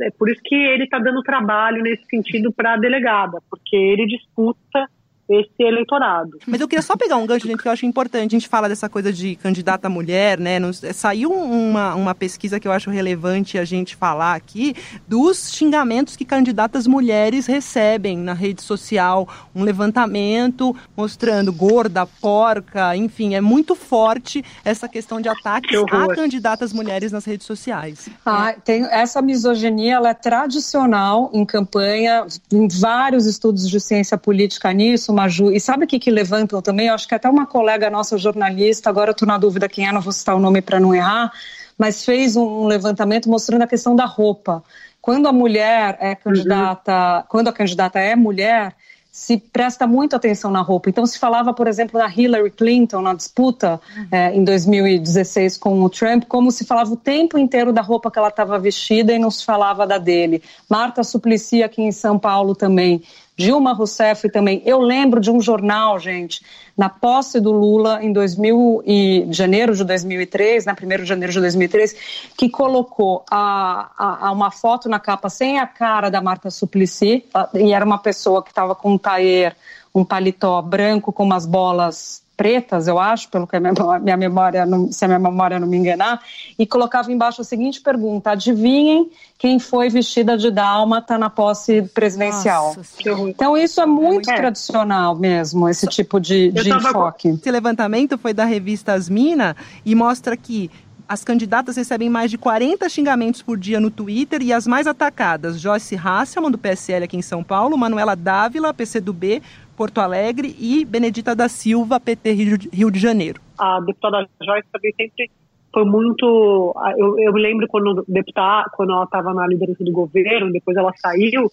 [0.00, 4.06] é por isso que ele está dando trabalho nesse sentido para a delegada, porque ele
[4.06, 4.88] disputa
[5.28, 6.38] esse eleitorado.
[6.46, 8.34] Mas eu queria só pegar um gancho, gente, que eu acho importante.
[8.34, 10.58] A gente fala dessa coisa de candidata mulher, né?
[10.92, 14.74] saiu uma, uma pesquisa que eu acho relevante a gente falar aqui
[15.08, 19.28] dos xingamentos que candidatas mulheres recebem na rede social.
[19.54, 26.72] Um levantamento mostrando gorda, porca, enfim, é muito forte essa questão de ataques a candidatas
[26.72, 28.08] mulheres nas redes sociais.
[28.26, 34.72] Ah, tem, essa misoginia ela é tradicional em campanha, em vários estudos de ciência política
[34.72, 35.52] nisso Maju.
[35.52, 36.88] E sabe o que, que levantam também?
[36.88, 40.00] Eu acho que até uma colega nossa jornalista, agora estou na dúvida quem é, não
[40.00, 41.32] vou citar o nome para não errar,
[41.78, 44.62] mas fez um levantamento mostrando a questão da roupa.
[45.00, 47.22] Quando a mulher é candidata, uhum.
[47.28, 48.74] quando a candidata é mulher,
[49.14, 50.90] se presta muito atenção na roupa.
[50.90, 54.08] Então, se falava, por exemplo, da Hillary Clinton na disputa uhum.
[54.10, 58.18] é, em 2016 com o Trump, como se falava o tempo inteiro da roupa que
[58.18, 60.42] ela estava vestida e não se falava da dele.
[60.68, 63.04] Marta Suplicy aqui em São Paulo também.
[63.36, 64.62] Dilma Rousseff também.
[64.64, 66.44] Eu lembro de um jornal, gente,
[66.76, 71.32] na posse do Lula em 2000 e janeiro de 2003, na né, 1 de janeiro
[71.32, 71.96] de 2003,
[72.36, 77.24] que colocou a, a, a, uma foto na capa sem a cara da Marta Suplicy,
[77.54, 79.56] e era uma pessoa que estava com um taier,
[79.94, 83.60] um paletó branco com umas bolas pretas, eu acho, pelo que a
[84.00, 86.22] minha memória, não, se a minha memória não me enganar,
[86.58, 92.74] e colocava embaixo a seguinte pergunta: adivinhem quem foi vestida de dálmata na posse presidencial.
[92.76, 94.36] Nossa, então isso é muito é.
[94.36, 97.28] tradicional mesmo, esse tipo de, de enfoque.
[97.28, 100.70] Esse levantamento foi da revista Asmina e mostra que
[101.08, 105.60] as candidatas recebem mais de 40 xingamentos por dia no Twitter e as mais atacadas,
[105.60, 109.42] Joyce Hasselman, do PSL aqui em São Paulo, Manuela Dávila, PCdoB,
[109.76, 112.32] Porto Alegre e Benedita da Silva, PT
[112.72, 113.40] Rio de Janeiro.
[113.58, 115.30] A deputada Joyce também sempre
[115.72, 116.74] foi muito.
[116.96, 120.92] Eu, eu me lembro quando deputada, quando ela estava na liderança do governo, depois ela
[120.96, 121.50] saiu,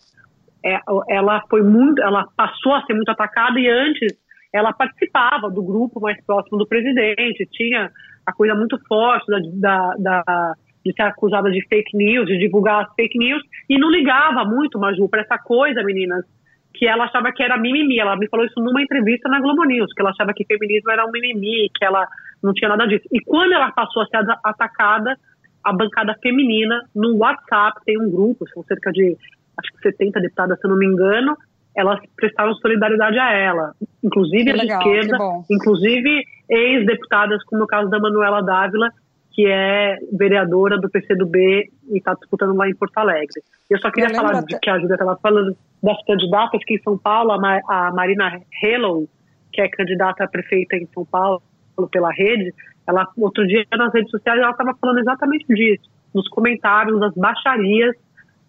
[0.64, 0.80] é,
[1.10, 4.16] ela foi muito, ela passou a ser muito atacada e antes
[4.54, 7.90] ela participava do grupo mais próximo do presidente, tinha
[8.26, 10.54] a coisa muito forte da, da, da
[10.84, 14.80] de ser acusada de fake news, de divulgar as fake news, e não ligava muito,
[14.80, 16.26] Maju, para essa coisa, meninas,
[16.74, 18.00] que ela achava que era mimimi.
[18.00, 21.06] Ela me falou isso numa entrevista na Globo News, que ela achava que feminismo era
[21.06, 22.08] um mimimi, que ela
[22.42, 23.08] não tinha nada disso.
[23.12, 25.18] E quando ela passou a ser atacada,
[25.64, 29.16] a bancada feminina, no WhatsApp, tem um grupo, são cerca de,
[29.58, 31.38] acho que 70 deputadas, se eu não me engano,
[31.76, 35.18] elas prestaram solidariedade a ela, inclusive a de esquerda,
[35.50, 38.90] inclusive ex-deputadas, como o caso da Manuela Dávila,
[39.32, 43.42] que é vereadora do PCdoB e está disputando lá em Porto Alegre.
[43.70, 46.82] Eu só queria eu falar de que a Júlia estava falando das candidatas que em
[46.82, 49.08] São Paulo, a, a Marina Hello,
[49.52, 51.42] que é candidata a prefeita em São Paulo
[51.90, 52.54] pela rede,
[52.88, 57.96] ela outro dia nas redes sociais ela estava falando exatamente disso, nos comentários das baixarias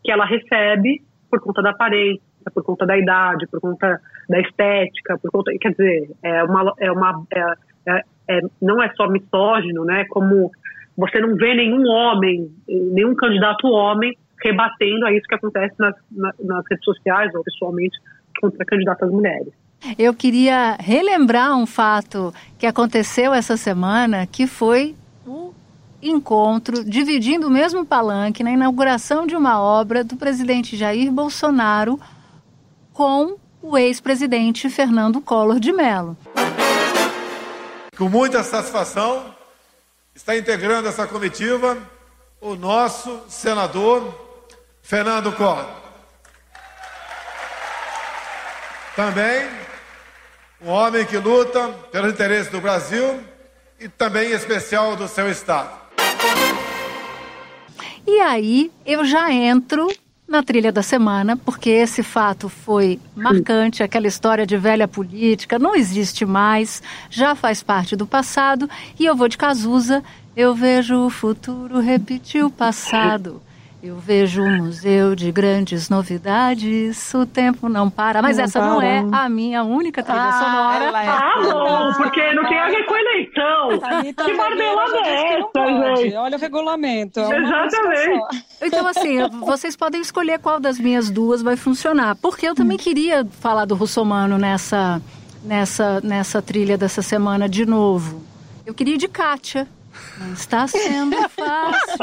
[0.02, 2.20] que ela recebe por conta da aparência,
[2.52, 6.90] por conta da idade, por conta da estética, por conta, quer dizer, é uma, é
[6.90, 7.54] uma é,
[7.86, 10.04] é, é, não é só misógino, né?
[10.10, 10.50] Como
[10.96, 16.64] você não vê nenhum homem, nenhum candidato homem rebatendo a isso que acontece nas, nas
[16.68, 17.96] redes sociais ou pessoalmente
[18.40, 19.52] contra candidatas mulheres.
[19.98, 24.94] Eu queria relembrar um fato que aconteceu essa semana, que foi
[25.26, 25.52] o
[26.00, 31.98] encontro, dividindo o mesmo palanque, na inauguração de uma obra do presidente Jair Bolsonaro
[32.92, 36.16] com o ex-presidente Fernando Collor de Mello.
[37.96, 39.24] Com muita satisfação,
[40.14, 41.76] está integrando essa comitiva
[42.40, 44.12] o nosso senador
[44.82, 45.68] Fernando Collor.
[48.96, 49.48] Também
[50.60, 53.22] um homem que luta pelo interesse do Brasil
[53.80, 55.80] e também em especial do seu Estado.
[58.06, 59.88] E aí eu já entro
[60.32, 65.76] na trilha da semana, porque esse fato foi marcante, aquela história de velha política não
[65.76, 68.68] existe mais, já faz parte do passado,
[68.98, 70.02] e eu vou de Cazuza,
[70.34, 73.42] eu vejo o futuro repetir o passado.
[73.82, 78.22] Eu vejo um museu de grandes novidades, o tempo não para.
[78.22, 78.68] Mas não essa para.
[78.68, 81.02] não é a minha única trilha ah, sonora.
[81.02, 81.08] É.
[81.08, 83.78] Ah, não, porque não tem a ver com eleição.
[83.80, 86.14] Tá que marmelada é essa, gente?
[86.14, 87.18] Olha o regulamento.
[87.18, 88.44] É Exatamente.
[88.62, 92.14] Então, assim, vocês podem escolher qual das minhas duas vai funcionar.
[92.14, 95.02] Porque eu também queria falar do Russomano nessa,
[95.42, 98.22] nessa, nessa trilha dessa semana de novo.
[98.64, 99.66] Eu queria ir de Kátia.
[100.18, 101.98] Não está sendo fácil.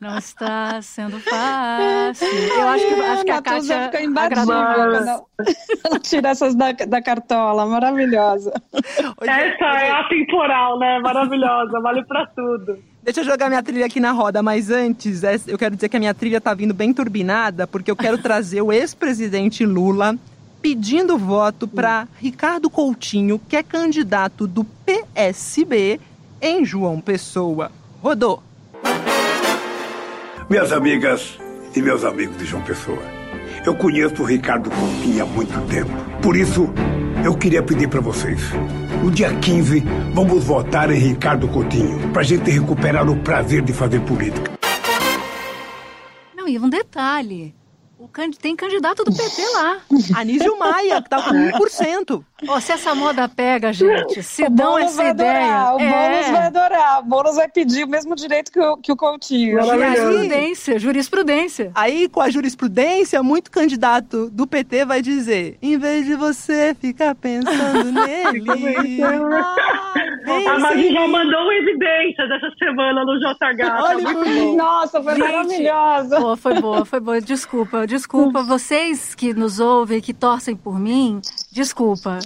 [0.00, 2.28] Não está sendo fácil.
[2.28, 5.26] Eu acho que, acho que a Kátia fica imbatível
[5.82, 7.66] quando tira essas da, da cartola.
[7.66, 8.52] Maravilhosa.
[9.20, 10.98] Essa é atemporal, né?
[11.00, 11.80] Maravilhosa.
[11.80, 12.78] Vale pra tudo.
[13.02, 16.00] Deixa eu jogar minha trilha aqui na roda, mas antes, eu quero dizer que a
[16.00, 20.16] minha trilha tá vindo bem turbinada, porque eu quero trazer o ex-presidente Lula
[20.62, 26.00] pedindo voto para Ricardo Coutinho, que é candidato do PSB
[26.44, 27.72] em João Pessoa.
[28.02, 28.42] Rodou.
[30.50, 31.38] Minhas amigas
[31.74, 33.02] e meus amigos de João Pessoa,
[33.64, 35.90] eu conheço o Ricardo Coutinho há muito tempo.
[36.20, 36.68] Por isso,
[37.24, 38.42] eu queria pedir para vocês.
[39.02, 39.80] No dia 15,
[40.12, 44.52] vamos votar em Ricardo Coutinho, para a gente recuperar o prazer de fazer política.
[46.36, 47.54] Não, e um detalhe.
[48.40, 49.80] Tem candidato do PT lá.
[50.16, 52.24] Anísio Maia, que tá com 1%.
[52.46, 55.70] Oh, se essa moda pega, gente, se o dão essa ideia.
[55.70, 55.90] adorar, o é.
[55.90, 57.00] Boulos vai adorar.
[57.00, 59.62] O Boulos vai pedir o mesmo direito que o, que o Coutinho.
[59.62, 61.72] Jurisprudência, jurisprudência.
[61.74, 67.14] Aí, com a jurisprudência, muito candidato do PT vai dizer: em vez de você ficar
[67.14, 69.02] pensando nele.
[70.48, 73.82] a Maggie já mandou evidências essa semana no JH.
[73.82, 74.56] Olha, muito bom.
[74.56, 76.20] Nossa, foi Gente, maravilhosa.
[76.20, 77.20] Pô, foi boa, foi boa.
[77.20, 77.86] Desculpa, desculpa.
[78.42, 81.20] Vocês que nos ouvem, que torcem por mim,
[81.52, 82.18] desculpa.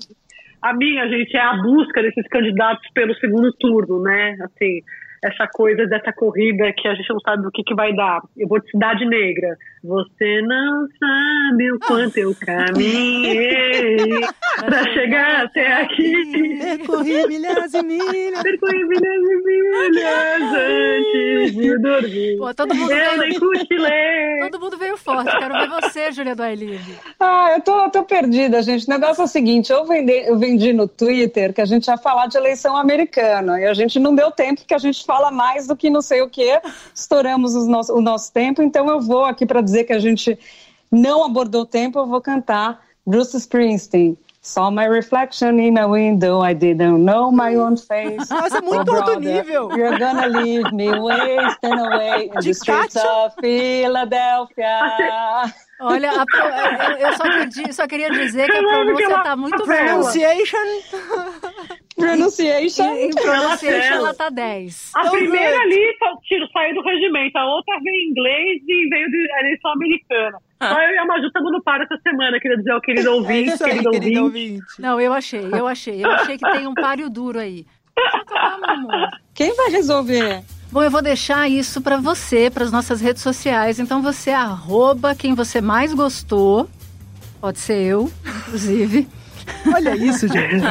[0.60, 4.36] A minha, gente, é a busca desses candidatos pelo segundo turno, né?
[4.42, 4.82] Assim,
[5.22, 8.20] essa coisa dessa corrida que a gente não sabe o que, que vai dar.
[8.36, 9.56] Eu vou de Cidade Negra.
[9.84, 14.20] Você não sabe o quanto eu caminhei
[14.58, 16.58] pra chegar até aqui.
[16.58, 18.42] Percorri milhas e milhas.
[18.42, 22.38] Percorri milhas e milhas antes de dormir.
[22.38, 23.20] Pô, todo mundo eu veio...
[23.20, 24.40] nem cochilei.
[24.50, 25.38] Todo mundo veio forte.
[25.38, 26.42] Quero ver você, Julia do.
[27.20, 28.86] Ah, eu tô, eu tô perdida, gente.
[28.86, 31.96] O negócio é o seguinte: eu vendi, eu vendi no Twitter que a gente ia
[31.96, 35.66] falar de eleição americana e a gente não deu tempo, porque a gente fala mais
[35.66, 36.61] do que não sei o que.
[36.94, 40.38] Estouramos nosso, o nosso tempo, então eu vou aqui para dizer que a gente
[40.92, 41.98] não abordou o tempo.
[41.98, 44.18] Eu vou cantar Bruce Springsteen.
[44.40, 48.28] Saw my reflection in a window, I didn't know my own face.
[48.30, 49.76] Nossa, é muito oh, alto brother, nível.
[49.76, 54.80] You're gonna leave me wasting away in the streets of Philadelphia.
[55.80, 56.24] Olha, a,
[56.90, 59.66] eu, eu só, queria, só, queria dizer que a pronúncia está muito boa.
[59.66, 60.59] Pronunciation.
[61.99, 62.96] Pronunciation.
[62.96, 64.92] Em pronunciation ela tá 10.
[64.94, 65.96] A primeira ali
[66.26, 70.38] tiro, saiu do regimento, a outra veio em inglês e veio de eleição americana.
[70.61, 70.74] Ah.
[70.74, 73.51] Só eu e a Maju estamos no par essa semana, queria dizer ao querido ouvinte,
[73.51, 74.53] é aí, querido, querido ouvinte.
[74.53, 74.80] ouvinte.
[74.80, 76.05] Não, eu achei, eu achei.
[76.05, 77.66] Eu achei que tem um páreo duro aí.
[77.96, 79.09] Deixa eu acabar, meu amor.
[79.34, 80.42] Quem vai resolver?
[80.70, 83.78] Bom, eu vou deixar isso para você, para as nossas redes sociais.
[83.78, 86.68] Então você arroba quem você mais gostou.
[87.40, 89.09] Pode ser eu, inclusive.
[89.74, 90.62] Olha isso, gente.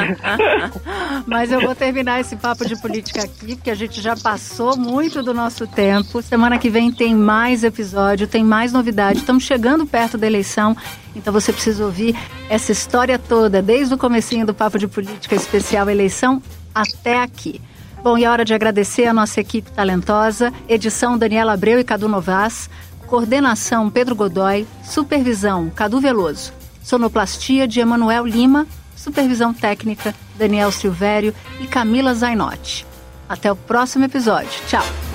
[1.25, 5.21] Mas eu vou terminar esse papo de política aqui, porque a gente já passou muito
[5.21, 6.21] do nosso tempo.
[6.21, 9.19] Semana que vem tem mais episódio, tem mais novidade.
[9.19, 10.75] Estamos chegando perto da eleição,
[11.15, 12.15] então você precisa ouvir
[12.49, 16.41] essa história toda, desde o comecinho do Papo de Política Especial Eleição
[16.73, 17.61] até aqui.
[18.03, 22.07] Bom, e é hora de agradecer a nossa equipe talentosa, edição Daniela Abreu e Cadu
[22.07, 22.69] Novas,
[23.07, 26.53] coordenação Pedro Godoy, supervisão Cadu Veloso,
[26.87, 28.65] sonoplastia de Emanuel Lima,
[28.95, 32.85] supervisão técnica Daniel Silvério e Camila Zainotti.
[33.27, 34.61] Até o próximo episódio.
[34.67, 35.06] Tchau!